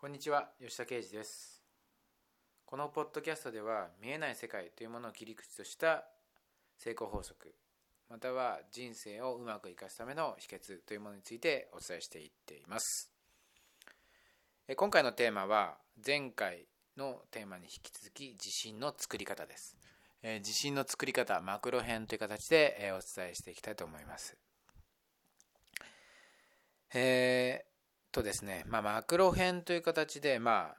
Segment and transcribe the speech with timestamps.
[0.00, 1.60] こんにちは吉田啓二です。
[2.64, 6.04] このポッドキャストでは見えない世界というものを切り口とした
[6.76, 7.52] 成功法則
[8.08, 13.10] または人生をうまく生かすための秘訣というものについてお伝えしていっています。
[14.76, 19.76] 今回のテーマは前回のテーマに引き続き自信の作り方です。
[20.22, 24.36] 自信の作り方マクロ編という形でお伝えしていきたいと思います。
[26.94, 27.67] えー、
[28.18, 30.76] とですね、まあ、マクロ編という形で、まあ、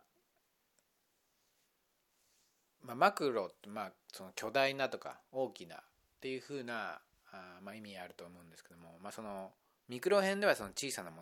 [2.85, 5.80] まあ、マクロって、まあ、その巨大なとか大きなっ
[6.21, 6.99] ていうふうな
[7.31, 9.52] あ、まあ、意味あると思うんですけども、まあ、その
[9.88, 11.21] ミクロ編ではその小さなも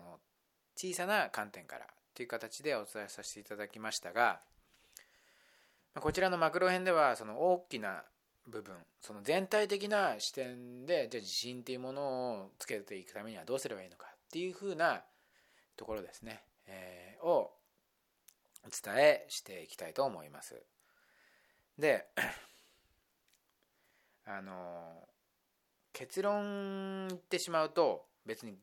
[0.76, 4.40] 小さな観点からという形でお伝えさせていただきましたが
[5.94, 8.02] まこちらのマクロ編ではその大きな
[8.48, 15.02] 部分その全体的な視点でじゃあ自信っていうものをつけていくためにはどうすればいいのかっていうふうな
[15.78, 17.50] ところですね、えー、を
[18.64, 20.62] お伝えしていきたいと思います。
[21.78, 22.06] で
[24.26, 25.08] あの
[25.92, 28.58] 結論言ってしまうと別に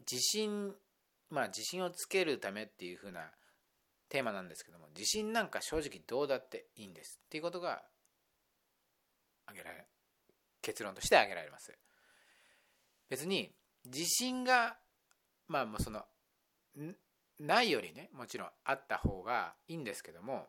[0.00, 0.74] 自信
[1.30, 3.30] まあ自信をつけるためっていうふうな
[4.08, 7.20] テーマなんですけども自信なんか正直どうだっていいんです。
[7.24, 7.82] っていうことが
[9.46, 9.86] 挙げられ
[10.60, 11.72] 結論として挙げられます。
[13.08, 13.54] 別に
[13.86, 14.76] 自信が
[15.48, 16.04] まあもうその
[17.40, 20.46] ないよりねもちろんあった方がいいんですけども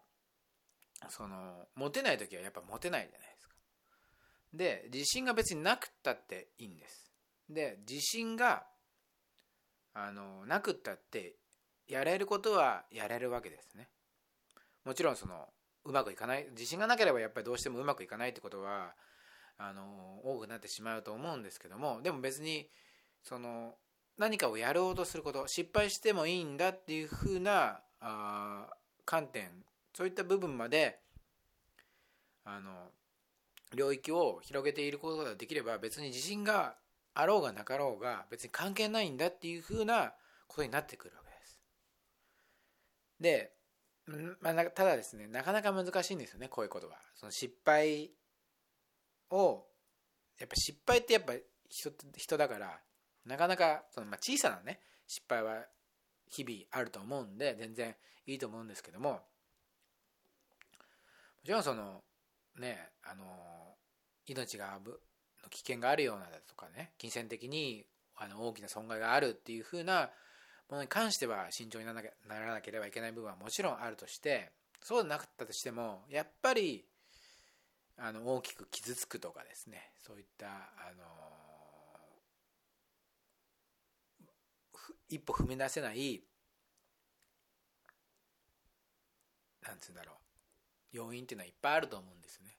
[1.09, 3.55] その持てない時はやっぱ持てないじゃないですか。
[4.53, 7.11] で自信が別になくったっていいんです。
[7.49, 8.65] で自信が
[9.93, 11.35] あのなくったって
[11.87, 13.89] やれることはやれるわけですね。
[14.83, 15.47] もちろんその
[15.83, 18.95] うまくいかない自信がなければやっぱりどうしてもうまくいかないってことは
[19.57, 22.69] あの多くなってしまうと思うんですけどもでも別に
[23.23, 23.75] その
[24.17, 28.67] 何かをやろうとすること失敗してもいいんだっていうふうなあ
[29.05, 29.49] 観点
[29.93, 30.99] そういった部分まで
[32.43, 32.91] あの
[33.73, 36.75] 領域を広げていることができれば別に自信が
[37.13, 40.13] あろうがなかろうが別に関係ないんだっていうふうな
[40.47, 41.59] ことになってくるわけです。
[43.19, 43.53] で、
[44.41, 46.97] まあ、ただですねなかなか難しいんですよねこういうことは。
[47.15, 48.11] その失敗
[49.31, 49.65] を
[50.39, 51.33] やっぱ失敗ってやっぱ
[51.69, 52.79] 人人だから
[53.25, 55.63] なかなかその、ま、小さなね失敗は
[56.29, 57.95] 日々あると思うんで全然
[58.27, 59.19] いいと思うんですけどもも
[61.45, 62.01] ちろんその
[62.59, 63.25] ねあの
[64.27, 64.79] 命が
[65.45, 67.85] の危険があるようなだとかね金銭的に
[68.17, 70.09] あの大きな損害があるっていうふうな
[70.69, 76.85] ものに関しては慎重にならなならなければいけない部分はもちろんあるとしてそうでなかったとしてもやっぱり
[77.97, 80.49] あの大きく傷つくとかですねそういったあ
[80.97, 81.34] の
[85.09, 86.23] 一歩踏み出せない
[89.61, 90.15] なんつうんだろう
[90.91, 92.57] 要因っていうのはいっぱいあると思うんですね。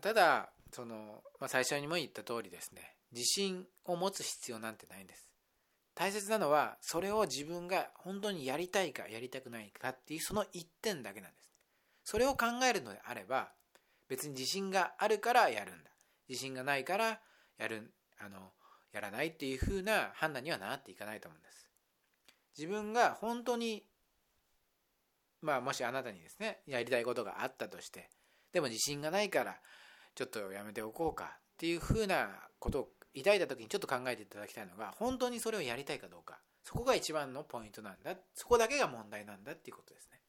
[0.00, 5.28] ただその、まあ、最初にも言った通りですね自信を持つ必要なんてないんです。
[5.94, 11.50] 大切なのはそれを自分が本当にやりたいかやりたくないかっていうその一点だけなんです。
[12.04, 13.52] それを考えるのであれば
[14.08, 15.90] 別に自信があるからやるんだ
[16.28, 17.20] 自信がないから
[17.58, 18.52] やるあの
[18.92, 21.68] やらないっていう風な判断にはなっていかないと思うんです。
[22.58, 23.84] 自分が本当に
[25.40, 28.10] まあもしあなたにですねやりたいことがあったとして
[28.52, 29.56] でも自信がないから
[30.14, 36.38] ちょっとやめておこうかっていう風なことを抱いた時にちょっと考えていただきたいのが本当にそれをやりたいかどうか。
[36.62, 38.14] そこが一番のポイントなんだ。
[38.34, 40.20] そこだけが問題なんだっていうことですね。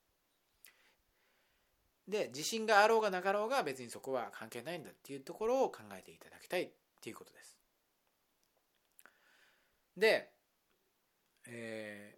[2.08, 6.72] で自信があろうがなかろうが別にそこは関係ないんだっていうところを考えていただきたいっ
[7.02, 7.61] ていうことです。
[10.02, 10.32] で、
[11.48, 12.16] え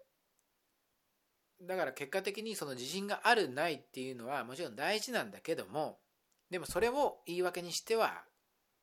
[1.61, 5.99] ー、だから結果的にその自信があるないっていうのはもちろん大事なんだけども
[6.49, 8.23] でもそれを言い訳にしては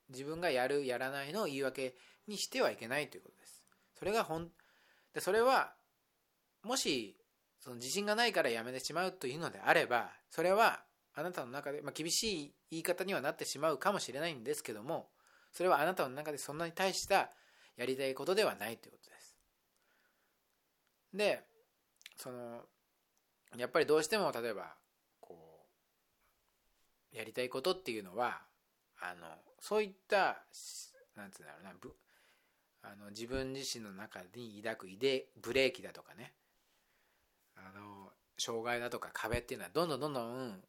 [0.09, 1.95] 自分がやるやらないのを言い訳
[2.27, 3.63] にしてはいけないということです。
[3.97, 4.49] それがほん
[5.13, 5.73] でそれは
[6.63, 7.17] もし
[7.59, 10.83] その自信がないからやめてしまうというのであればそれは
[11.13, 15.09] あなたの中で、まあ、厳しい言い方にはなってしまうかもしれないんですけども
[15.51, 17.31] それはあなたの中でそんなに大した
[17.81, 19.35] やりたいことではないということです。
[21.15, 21.43] で
[22.15, 22.61] その
[23.57, 24.75] やっぱりどうしても例えば
[25.19, 25.65] こ
[27.11, 28.39] うやりたいことっていうのは
[29.01, 29.25] あの
[29.59, 30.43] そういった
[31.17, 31.71] なんつうんだろうな
[32.83, 36.33] あの自分自身の中に抱くイデブレーキだとかね
[37.55, 40.63] あの障害だとか壁っていうのはどんどんどんどん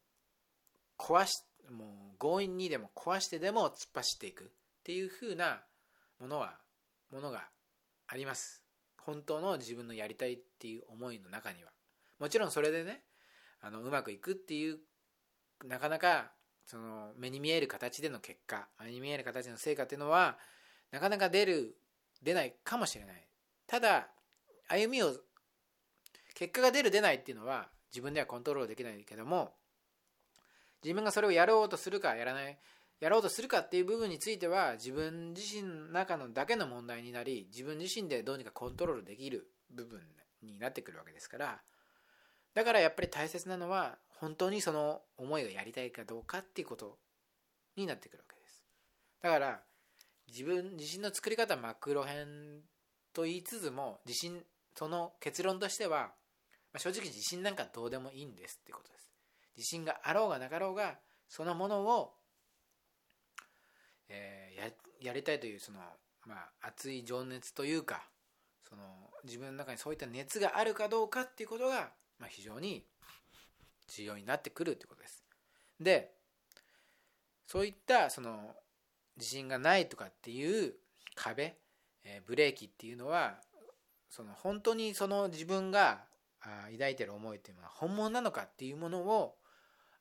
[0.98, 4.46] 壊しもう強引にでも壊してでも突っ走っていくっ
[4.82, 5.60] ていう風な
[6.18, 6.61] ものは
[7.12, 7.48] ものが
[8.08, 8.62] あります。
[9.04, 11.70] 本当の自分のやりたいっていう思いの中には。
[12.18, 13.02] もちろんそれでね
[13.60, 14.78] あのうまくいくっていう
[15.66, 16.32] なかなか
[16.66, 20.38] その目に見える形での結果目に見える形の成果っていうのは
[20.90, 21.76] なかなか出る
[22.22, 23.26] 出ないかもしれない。
[23.66, 24.08] ただ
[24.68, 25.14] 歩みを
[26.34, 29.54] 結果が出る出ないっていうのは自分ではコントロールできないけども
[30.82, 32.58] 自分がそれをやろうとするかやらない
[33.02, 40.00] やろうとするかっていう部分については自分自身の中のだけの問題になり自分自身でどうにかコントロールできる部分
[40.40, 41.60] になってくるわけですから。
[42.54, 46.96] だからやっぱり大切なのは本当にその思いがやりたいかどうかっていうこと
[47.74, 48.64] になってくるわけです。
[49.20, 49.60] だから
[50.28, 52.60] 自分自身の作り方マクロ編
[53.12, 54.44] と言いつつも自信
[54.76, 56.12] その結論としては、
[56.72, 59.10] ま、正直自信なんかどうでもいいんですってことです。
[59.56, 62.12] 自信があろうがなかろうがそのものを、
[64.12, 65.78] えー、やりたいというその、
[66.26, 68.02] まあ、熱い情熱というか
[68.68, 68.82] その
[69.24, 72.84] 自分の中にそういった熱があるかどうかっていうことが、まあ、非常に
[73.88, 75.24] 重要になってくるってことです。
[75.80, 76.12] で
[77.46, 78.54] そういったその
[79.16, 80.74] 自信がないとかっていう
[81.14, 81.56] 壁、
[82.04, 83.38] えー、ブレーキっていうのは
[84.08, 86.04] その本当にその自分が
[86.72, 89.36] 抱いてる思いっていうのは本物なのかっていうものを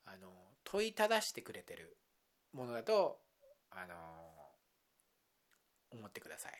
[0.05, 0.29] あの
[0.63, 1.97] 問いただしてくれてる
[2.53, 3.19] ものだと
[3.71, 3.95] あの
[5.91, 6.53] 思ってください。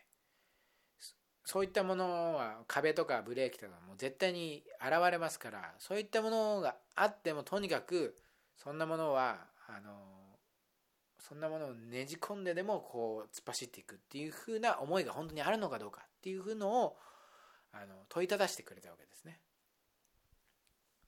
[1.44, 8.16] そういったものは壁とかブレーキとかも絶対に現れますからそういったものがあってもとにかく
[8.56, 9.92] そんなものはあの
[11.20, 16.98] そんなものをねじ込んででもこう突っ走っていくっていう風な思いが本当にあるのかどうかっていう風のを
[17.74, 19.40] あの問いただしてくれたわけですね。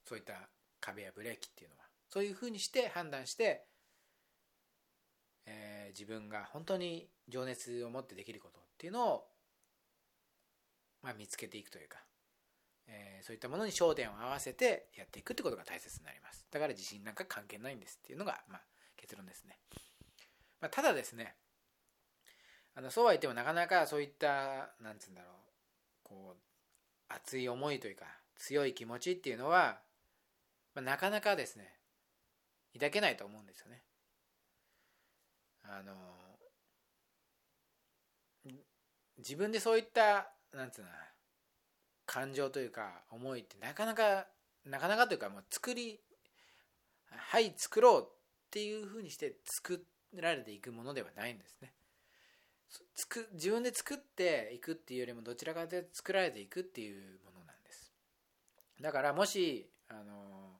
[0.04, 0.34] そういった
[0.80, 1.84] 壁やブレーキっていうのは。
[2.10, 3.66] そういう風にして判断して、
[5.46, 9.24] えー、自分が本当に情熱を持ってできることっていうのを、
[11.02, 11.98] まあ、見つけていくというか、
[12.88, 18.60] えー、そういったものに焦点を合わせてやっていくってことが大切になりますだから自信なんか関係ないんですっていうのが、まあ、
[18.96, 19.58] 結論ですね、
[20.60, 21.34] まあ、ただですね
[22.76, 25.32] あのそうは言ってもなかなかそういったなんつうんだろう
[26.02, 26.44] こう
[27.08, 28.06] 熱い思いというか
[28.36, 29.78] 強い気持ちっていうのは、
[30.74, 31.72] まあ、なかなかですね
[32.74, 33.82] 抱けないと思うんですよね。
[35.64, 35.92] あの
[39.18, 40.88] 自分でそういったなんつうの
[42.06, 44.26] 感情というか思いってなかなか
[44.66, 46.00] なかなかというかもう作り
[47.08, 48.06] はい作ろうっ
[48.50, 49.84] ていうふうにして作
[50.14, 51.72] られていくものではないんですね。
[52.94, 57.92] つく自分で作っていくっていうよりもどちらかというと作られていくっていうものなんです
[58.80, 60.58] だからもしあの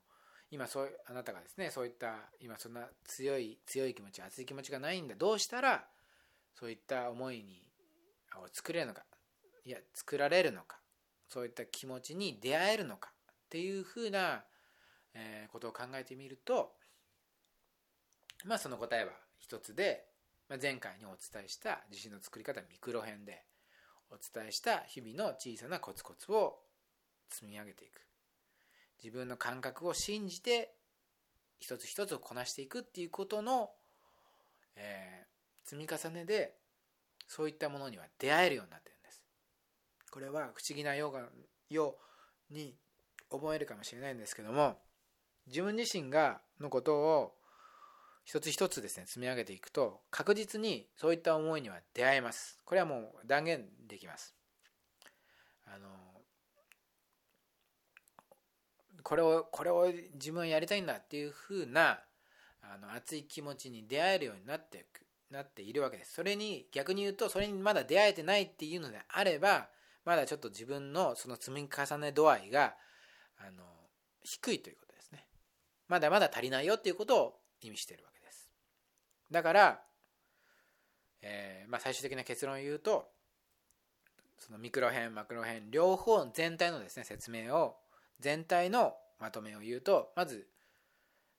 [0.51, 5.15] 今そうあなたがですねそういった今そんな強い強い気持ち熱い気持ちがないんだ。
[5.15, 5.85] どうしたら
[6.53, 7.61] そういった思いに
[8.37, 9.03] を作れるのか。
[9.65, 10.79] いや作られるのか。
[11.27, 13.11] そういった気持ちに出会えるのか。
[13.45, 14.43] っていうふうな、
[15.13, 16.73] えことを考えてみると
[18.43, 20.05] まあその答えは一つで
[20.49, 23.43] まあ前回にお伝えした地震の作り方ミクロ編で
[24.09, 26.59] お伝えした日々の小さなコツコツを
[27.29, 28.01] 積み上げていく。
[29.03, 30.73] 自分の感覚を信じて
[31.59, 33.71] 一つ一つをこなしていくっていうことの、
[34.75, 36.55] えー、積み重ねで
[37.27, 39.23] そういったものには出会えるようになってるんです。
[40.11, 41.21] これは不思議なようが
[41.69, 41.95] よ
[42.51, 42.75] うに
[43.29, 44.77] 思えるかもしれないんですけども
[45.47, 47.35] 自分自身がのことを
[48.23, 52.59] 一つ一つですね積み上げていくと確実にそういった思いには出会えます。
[52.65, 54.35] これはもう断言できます。
[55.65, 56.14] あの
[59.05, 61.99] これをこれを自分はやりたいんだっていうふうな
[62.63, 64.87] あの熱い気持ちに出会えるようになって
[65.29, 66.13] なっているわけです。
[66.13, 69.69] それに逆に言うとそれにまだ出会えてないっていうのであれば
[70.05, 72.73] まだちょっと自分のその積み重ね度合いが
[73.37, 73.63] あの
[74.23, 75.27] 低いということですね。
[75.87, 78.49] まだまだ足りないよっていうことを意味しているわけです。
[79.29, 79.81] だから、
[81.21, 83.07] えー、まあ、最終的な結論を言うと
[84.39, 87.75] そのミクロ編マクロ編両方全体のですね説明を
[88.19, 90.47] 全体のまとめを言うとまず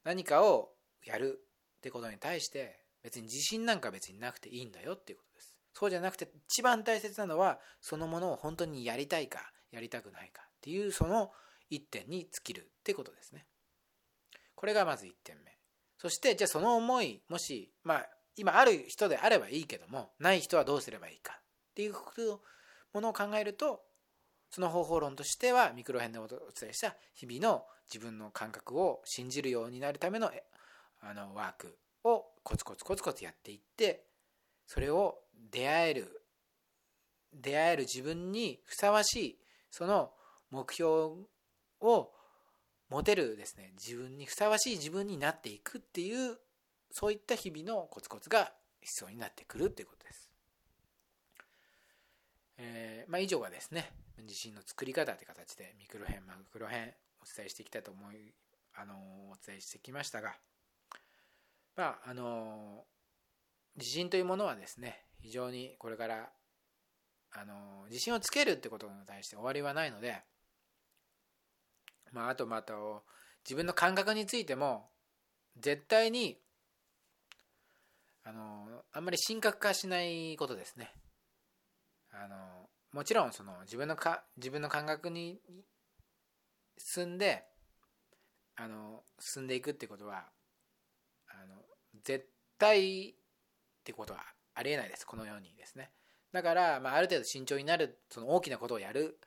[0.05, 0.71] 何かを
[1.05, 1.41] やる
[1.79, 5.57] ってことに対して別に自信なんか別になくていいんだよっていうことです。
[5.75, 11.31] そうじゃなくて一番大切なのはそのものを本当にやりたいかやりたくないかっていうその
[11.69, 13.47] 一点に尽きるってことですね。
[14.55, 15.57] これがまず1点目。
[15.99, 18.07] そしてじゃあその思いもしまあ
[18.37, 21.43] 今ある人であればいいけどもない人はどうすればいいかっ
[21.75, 21.95] ていう
[22.93, 23.83] ものを考えると
[24.51, 26.39] その方法論としてはミクロ編でお伝
[26.71, 30.31] えした日々の自分の感覚を信じるようになるための
[31.01, 34.05] あのワークをコツコツコツコツやっていって
[34.67, 35.19] それを
[35.53, 36.23] 出会える
[37.35, 39.39] 出会える自分にふさわしい
[39.71, 40.11] その
[40.51, 40.91] 目標
[41.81, 42.11] を
[42.89, 46.39] 持てるですね自分にふさわしい自分になっていくっていう
[46.91, 50.26] そういった日々のコツコツが必要になってくるということです。
[52.59, 53.91] えー、まあ、以上がですね
[54.23, 58.33] 自信の作り方という形でミクロ編マクロ編お伝えしていきたいと思い
[58.75, 60.35] あのお伝えしてきましたが
[61.77, 62.85] まああの
[63.77, 66.31] 自信というものはですね非常にこれから
[67.33, 70.23] あの自信をつけるってことに対して終わりはないので
[72.13, 72.75] まああとまた
[73.45, 74.89] 自分の感覚についても
[75.59, 76.39] 絶対に
[78.25, 80.93] あのあんまり深刻化しないことですね。
[82.23, 82.37] あの
[82.93, 85.39] もちろんその自分のか自分の感覚に
[86.79, 87.45] 進んで
[88.57, 90.25] あの進んでいくってことは
[91.29, 91.57] あの
[92.05, 92.27] 絶
[92.59, 93.15] 対っ
[93.85, 94.21] てことは
[94.55, 95.07] ありえないです。
[95.07, 95.91] このようにですね。
[96.33, 99.19] だから、まあ、ある程度慎重になるその大きなことをやる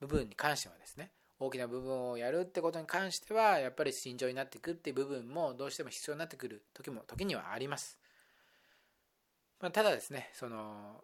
[0.00, 1.12] 部分に関してはですね。
[1.40, 7.96] 大きな部分をやるってことに関してはやっぱり慎重になっていくっていう部分もどうしても必要になってくる時も時にはあります、
[9.60, 11.00] まあ、ただですねその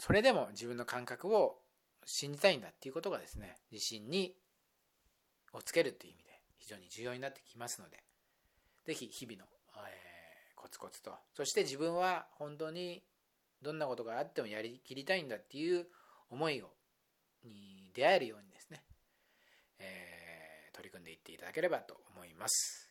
[0.00, 1.58] それでも自分の感覚を
[2.06, 4.34] 信じたいんだっていうことがですね自信に
[5.52, 8.02] をつけるっていう意味で非常に重要になってきますので
[8.86, 9.44] 是非日々の、
[9.76, 13.02] えー、コツコツとそして自分は本当に
[13.62, 15.86] どんなことがあってもやりきりたいんだっていう
[16.30, 16.70] 思いを
[17.44, 18.82] に出会えるようにですね、
[19.78, 22.88] えー、取り組んでいっていただければと思います。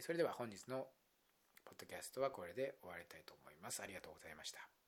[0.00, 0.86] それでは本日の
[1.64, 3.82] ポッドキャストはこれで終わりたいと思います。
[3.82, 4.81] ありがとうございました。